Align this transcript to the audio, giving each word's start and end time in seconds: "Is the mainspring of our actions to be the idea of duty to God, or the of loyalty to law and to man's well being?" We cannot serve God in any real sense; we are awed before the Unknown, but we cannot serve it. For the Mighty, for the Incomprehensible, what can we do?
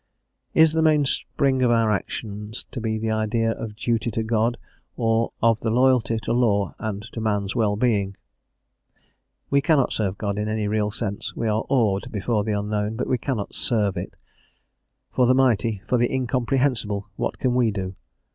"Is 0.55 0.73
the 0.73 0.81
mainspring 0.81 1.61
of 1.61 1.69
our 1.69 1.91
actions 1.91 2.65
to 2.71 2.81
be 2.81 2.97
the 2.97 3.11
idea 3.11 3.51
of 3.51 3.75
duty 3.75 4.09
to 4.09 4.23
God, 4.23 4.57
or 4.97 5.31
the 5.39 5.45
of 5.45 5.61
loyalty 5.63 6.17
to 6.23 6.33
law 6.33 6.73
and 6.79 7.03
to 7.13 7.21
man's 7.21 7.55
well 7.55 7.75
being?" 7.75 8.17
We 9.51 9.61
cannot 9.61 9.93
serve 9.93 10.17
God 10.17 10.39
in 10.39 10.47
any 10.47 10.67
real 10.67 10.89
sense; 10.89 11.35
we 11.35 11.47
are 11.47 11.65
awed 11.69 12.11
before 12.11 12.43
the 12.43 12.53
Unknown, 12.53 12.95
but 12.95 13.05
we 13.05 13.19
cannot 13.19 13.53
serve 13.53 13.95
it. 13.95 14.15
For 15.11 15.27
the 15.27 15.35
Mighty, 15.35 15.83
for 15.85 15.99
the 15.99 16.11
Incomprehensible, 16.11 17.07
what 17.15 17.37
can 17.37 17.53
we 17.53 17.69
do? 17.69 17.95